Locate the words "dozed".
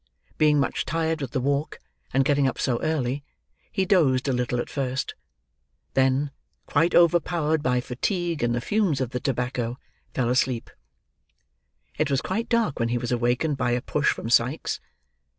3.85-4.27